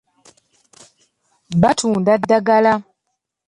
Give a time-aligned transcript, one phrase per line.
[1.61, 2.73] Batunda ddagala.